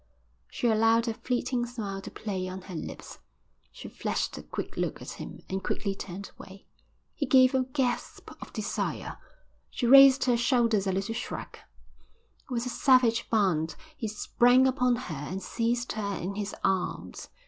She 0.49 0.67
allowed 0.67 1.07
a 1.07 1.13
fleeting 1.13 1.67
smile 1.67 2.01
to 2.01 2.09
play 2.09 2.47
on 2.47 2.61
her 2.63 2.73
lips. 2.75 3.19
She 3.71 3.87
flashed 3.87 4.35
a 4.35 4.41
quick 4.41 4.75
look 4.75 4.99
at 4.99 5.11
him 5.11 5.41
and 5.47 5.63
quickly 5.63 5.93
turned 5.93 6.31
away. 6.39 6.65
He 7.13 7.27
gave 7.27 7.53
a 7.53 7.65
gasp 7.65 8.31
of 8.41 8.51
desire. 8.51 9.19
She 9.69 9.85
raised 9.85 10.23
her 10.23 10.37
shoulders 10.37 10.87
in 10.87 10.93
a 10.93 10.95
little 10.95 11.13
shrug. 11.13 11.55
With 12.49 12.65
a 12.65 12.69
savage 12.69 13.29
bound 13.29 13.75
he 13.95 14.07
sprang 14.07 14.65
upon 14.65 14.95
her 14.95 15.13
and 15.29 15.43
seized 15.43 15.91
her 15.91 16.15
in 16.15 16.33
his 16.33 16.55
arms. 16.63 17.29